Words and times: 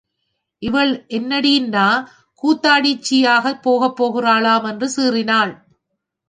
இவள் 0.61 0.93
என்னடீன்னா 1.09 1.85
கூத்தாடிச்சியாக 2.43 3.53
போகப் 3.61 3.97
போகிறாளாம் 3.99 4.65
என்று 4.71 4.89
சீறினாள். 4.95 5.53